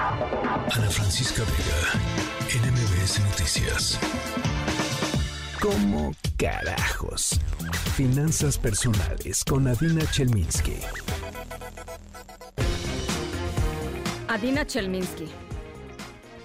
[0.00, 3.98] Ana Francisca Vega, NMBS Noticias.
[5.60, 7.40] ¿Cómo carajos?
[7.96, 10.76] Finanzas personales con Adina Chelminsky.
[14.28, 15.26] Adina Chelminsky.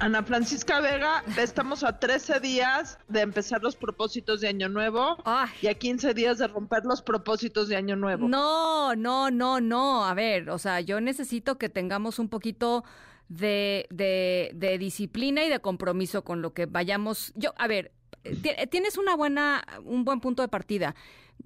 [0.00, 5.50] Ana Francisca Vega, estamos a 13 días de empezar los propósitos de Año Nuevo Ay.
[5.60, 8.26] y a 15 días de romper los propósitos de Año Nuevo.
[8.26, 10.06] No, no, no, no.
[10.06, 12.84] A ver, o sea, yo necesito que tengamos un poquito
[13.28, 17.32] de, disciplina y de compromiso con lo que vayamos.
[17.36, 17.92] Yo, a ver,
[18.22, 20.94] ti- tienes una buena, un buen punto de partida.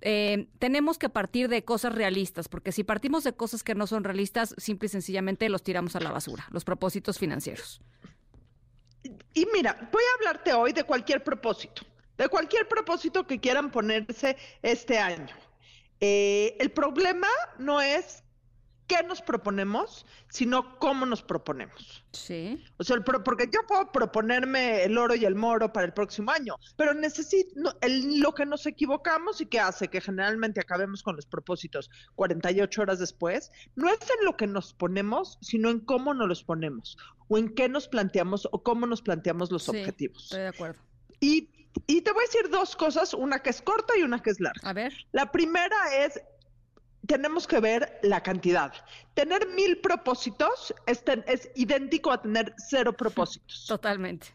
[0.03, 4.05] Eh, tenemos que partir de cosas realistas, porque si partimos de cosas que no son
[4.05, 7.81] realistas, simple y sencillamente los tiramos a la basura, los propósitos financieros.
[9.33, 11.83] Y mira, voy a hablarte hoy de cualquier propósito,
[12.17, 15.35] de cualquier propósito que quieran ponerse este año.
[16.01, 18.23] Eh, el problema no es
[18.89, 22.03] qué nos proponemos, sino cómo nos proponemos.
[22.11, 22.65] Sí.
[22.79, 25.93] O sea, el pro- porque yo puedo proponerme el oro y el moro para el
[25.93, 30.61] próximo año, pero necesito no, el- lo que nos equivocamos y que hace que generalmente
[30.61, 35.69] acabemos con los propósitos 48 horas después, no es en lo que nos ponemos, sino
[35.71, 36.97] en cómo nos los ponemos,
[37.29, 40.25] o en qué nos planteamos o cómo nos planteamos los Sí, objetivos.
[40.25, 40.81] Estoy de acuerdo.
[41.21, 41.51] Y,
[41.87, 44.41] y te voy a decir dos cosas, una que es corta y una que es
[44.41, 44.67] larga.
[44.69, 44.95] A ver.
[45.13, 46.19] La primera es,
[47.09, 48.73] tenemos que ver la cantidad.
[49.15, 53.65] Tener mil propósitos es, ten- es idéntico a tener cero propósitos.
[53.67, 54.29] Totalmente.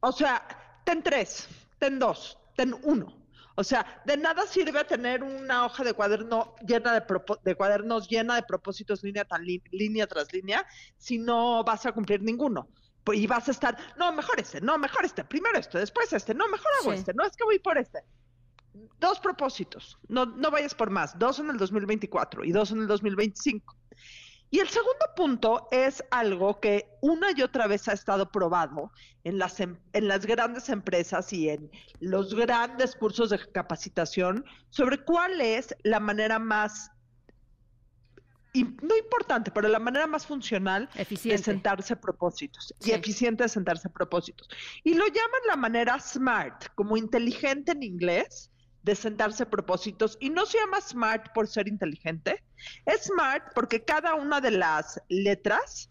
[0.00, 0.46] O sea,
[0.84, 3.20] ten tres, ten dos, ten uno.
[3.56, 7.04] O sea, de nada sirve tener una hoja de cuaderno llena de,
[7.44, 10.64] de cuadernos llena de propósitos línea, tan li- línea tras línea
[10.96, 12.68] si no vas a cumplir ninguno.
[13.04, 16.32] Pues, Y vas a estar, no, mejor este, no, mejor este, primero este, después este,
[16.34, 16.98] no, mejor hago Sí.
[17.00, 17.98] este, no, es que voy por este.
[18.98, 22.86] Dos propósitos, no, no vayas por más, dos en el 2024 y dos en el
[22.86, 23.76] 2025.
[24.50, 28.92] Y el segundo punto es algo que una y otra vez ha estado probado
[29.24, 34.98] en las, em- en las grandes empresas y en los grandes cursos de capacitación sobre
[35.04, 36.90] cuál es la manera más,
[38.54, 41.42] no importante, pero la manera más funcional de Eficiente.
[41.44, 42.90] sentarse propósitos Sí.
[42.90, 44.48] y eficiente de sentarse propósitos.
[44.84, 48.50] Y lo llaman la manera SMART, como inteligente en inglés,
[48.82, 50.16] de sentarse propósitos.
[50.20, 52.42] Y no se llama SMART por ser inteligente,
[52.86, 55.90] es SMART porque cada una de las letras,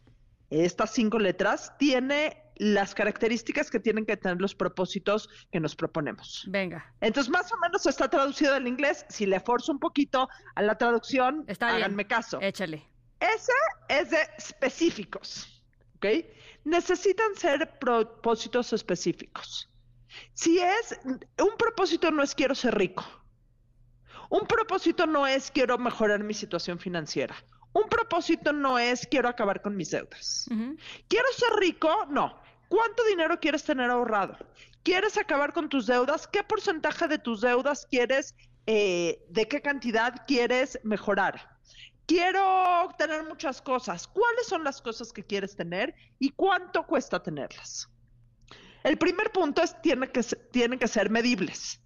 [0.50, 6.46] estas cinco letras, tiene las características que tienen que tener los propósitos que nos proponemos.
[6.48, 6.94] Venga.
[7.02, 9.04] Entonces, más o menos está traducido del inglés.
[9.10, 11.78] Si le forzo un poquito a la traducción, Está bien.
[11.78, 12.40] háganme caso.
[12.40, 12.86] Échale.
[13.20, 13.52] Ese
[13.88, 15.64] es de específicos,
[15.96, 16.06] ¿ok?
[16.66, 19.71] Necesitan ser propósitos específicos.
[20.34, 23.06] Si es, un propósito no es quiero ser rico.
[24.30, 27.36] Un propósito no es quiero mejorar mi situación financiera.
[27.74, 30.48] Un propósito no es quiero acabar con mis deudas.
[31.08, 32.06] ¿Quiero ser rico?
[32.10, 32.42] No.
[32.70, 34.38] ¿Cuánto dinero quieres tener ahorrado?
[34.84, 36.28] ¿Quieres acabar con tus deudas?
[36.28, 38.36] ¿Qué porcentaje de tus deudas quieres,
[38.66, 41.60] eh, de qué cantidad quieres mejorar?
[42.06, 44.08] Quiero tener muchas cosas.
[44.08, 47.91] ¿Cuáles son las cosas que quieres tener y cuánto cuesta tenerlas?
[48.84, 51.80] El primer punto es tiene que, tienen que ser medibles,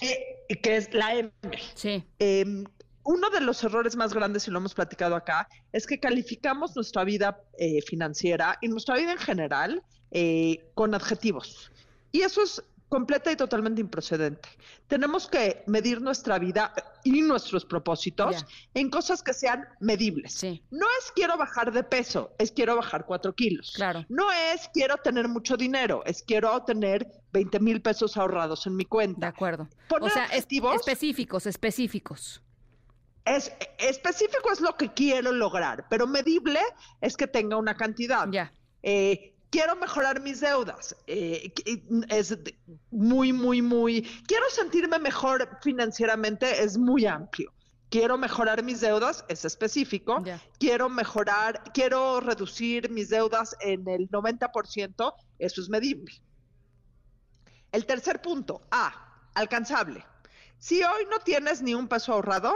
[0.00, 1.32] eh, que es la M.
[1.74, 2.04] Sí.
[2.18, 2.64] Eh,
[3.04, 7.04] uno de los errores más grandes, y lo hemos platicado acá, es que calificamos nuestra
[7.04, 11.70] vida eh, financiera y nuestra vida en general eh, con adjetivos.
[12.12, 14.48] Y eso es completa y totalmente improcedente.
[14.88, 16.74] Tenemos que medir nuestra vida
[17.04, 20.34] y nuestros propósitos en cosas que sean medibles.
[20.34, 20.62] Sí.
[20.72, 23.72] No es quiero bajar de peso, es quiero bajar cuatro kilos.
[23.76, 24.04] Claro.
[24.08, 28.82] No es quiero tener mucho dinero, es quiero tener 20 mil pesos ahorrados en mi
[28.84, 29.28] De cuenta.
[29.28, 29.68] acuerdo.
[29.88, 32.42] Poner o sea, objetivos- específicos, específicos.
[33.24, 36.58] Es, específico es lo que quiero lograr, pero medible
[37.00, 38.26] es que tenga una cantidad.
[38.32, 38.52] Ya.
[38.82, 40.96] Eh, quiero mejorar mis deudas.
[41.06, 41.52] eh,
[42.08, 42.36] es
[42.90, 44.02] muy, muy, muy.
[44.26, 47.52] Quiero sentirme mejor financieramente, es muy amplio.
[47.90, 50.22] Quiero mejorar mis deudas, es específico.
[50.60, 56.22] Quiero mejorar, quiero reducir mis deudas en el 90%, eso es medible.
[57.72, 60.04] El tercer punto, A, alcanzable.
[60.58, 62.54] Si hoy no tienes ni un peso ahorrado,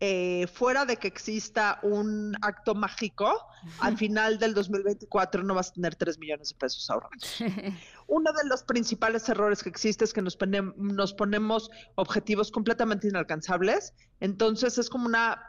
[0.00, 3.46] eh, fuera de que exista un acto mágico,
[3.80, 7.38] al final del 2024 no vas a tener 3 millones de pesos ahorrados.
[8.06, 13.08] Uno de los principales errores que existe es que nos, ponem- nos ponemos objetivos completamente
[13.08, 15.40] inalcanzables, entonces es como una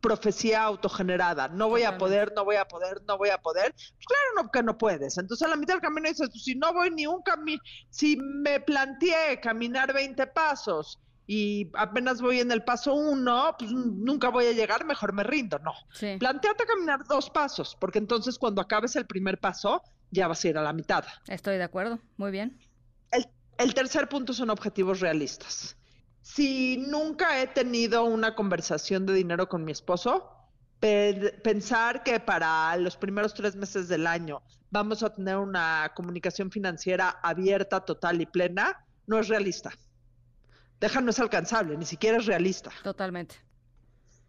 [0.00, 4.06] profecía autogenerada, no voy a poder, no voy a poder, no voy a poder, pues
[4.06, 6.72] claro no, que no puedes, entonces a la mitad del camino dices, pues, si no
[6.72, 7.60] voy ni un camino,
[7.90, 14.30] si me planteé caminar 20 pasos y apenas voy en el paso uno, pues nunca
[14.30, 15.58] voy a llegar, mejor me rindo.
[15.58, 15.72] No.
[15.92, 16.16] Sí.
[16.18, 20.56] Planteate caminar dos pasos, porque entonces cuando acabes el primer paso, ya vas a ir
[20.56, 21.04] a la mitad.
[21.26, 22.58] Estoy de acuerdo, muy bien.
[23.10, 23.26] El,
[23.58, 25.76] el tercer punto son objetivos realistas.
[26.22, 30.30] Si nunca he tenido una conversación de dinero con mi esposo,
[30.80, 34.40] pe- pensar que para los primeros tres meses del año
[34.70, 38.76] vamos a tener una comunicación financiera abierta, total y plena,
[39.06, 39.72] no es realista.
[40.80, 42.70] Deja, no es alcanzable, ni siquiera es realista.
[42.82, 43.36] Totalmente.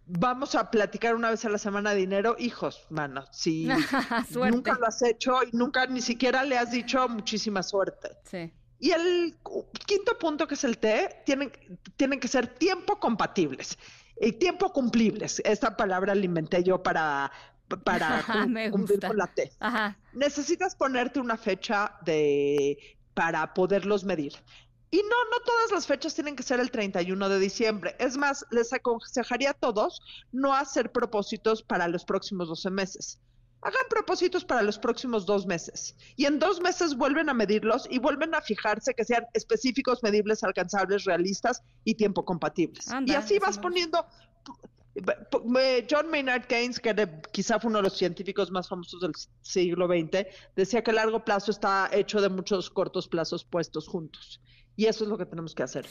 [0.05, 3.25] Vamos a platicar una vez a la semana de dinero, hijos, mano.
[3.31, 3.67] Si
[4.51, 8.09] nunca lo has hecho y nunca ni siquiera le has dicho muchísima suerte.
[8.23, 8.51] Sí.
[8.79, 9.37] Y el
[9.85, 11.51] quinto punto, que es el T, tienen,
[11.97, 13.77] tienen que ser tiempo compatibles
[14.19, 15.41] y tiempo cumplibles.
[15.45, 17.31] Esta palabra la inventé yo para,
[17.83, 19.51] para Me cumplir con la T.
[19.59, 19.97] Ajá.
[20.13, 24.33] Necesitas ponerte una fecha de, para poderlos medir.
[24.91, 27.95] Y no, no todas las fechas tienen que ser el 31 de diciembre.
[27.99, 30.01] Es más, les aconsejaría a todos
[30.31, 33.19] no hacer propósitos para los próximos 12 meses.
[33.61, 35.95] Hagan propósitos para los próximos dos meses.
[36.15, 40.43] Y en dos meses vuelven a medirlos y vuelven a fijarse que sean específicos, medibles,
[40.45, 42.89] alcanzables, realistas y tiempo compatibles.
[42.89, 44.05] Anda, y así vas poniendo
[44.95, 49.11] eh, John Maynard Keynes, que era quizá fue uno de los científicos más famosos del
[49.41, 50.25] siglo XX,
[50.55, 54.41] decía que el largo plazo está hecho de muchos cortos plazos puestos juntos.
[54.79, 55.85] Y eso es lo que tenemos que hacer.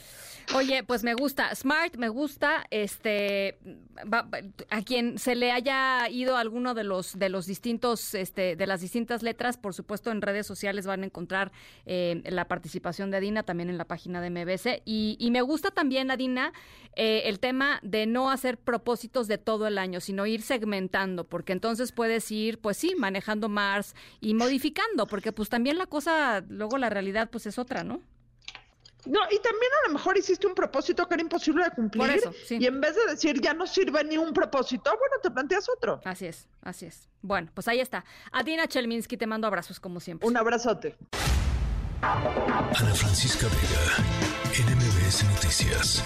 [0.54, 1.54] Oye, pues me gusta.
[1.54, 2.64] Smart, me gusta.
[2.70, 3.58] Este,
[4.10, 4.26] va-
[4.70, 8.80] a quien se le haya ido alguno de los de los distintos, este, de las
[8.80, 11.52] distintas letras, por supuesto, en redes sociales van a encontrar
[11.84, 14.80] eh, la participación de Adina, también en la página de MBS.
[14.86, 16.54] Y, y me gusta también, Adina,
[16.96, 21.52] eh, el tema de no hacer propósitos de todo el año, sino ir segmentando, porque
[21.52, 26.78] entonces puedes ir, pues sí, manejando Mars y modificando, porque pues también la cosa, luego
[26.78, 28.00] la realidad, pues es otra, ¿no?
[29.08, 32.06] No, y también a lo mejor hiciste un propósito que era imposible de cumplir.
[32.06, 32.58] Por eso, sí.
[32.60, 36.00] Y en vez de decir ya no sirve ni un propósito, bueno, te planteas otro.
[36.04, 37.08] Así es, así es.
[37.22, 38.04] Bueno, pues ahí está.
[38.32, 40.28] Adina Chelminsky, te mando abrazos como siempre.
[40.28, 40.96] Un abrazote.
[42.02, 46.04] Ana Francisca Vega, NMBS Noticias.